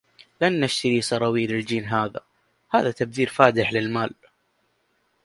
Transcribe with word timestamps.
لن 0.41 0.59
نشتري 0.63 1.01
سراويل 1.01 1.51
الجين 1.53 1.85
هذه. 1.85 2.19
هذا 2.69 2.91
تبذير 2.91 3.29
فادح 3.29 3.73
للمال. 3.73 4.13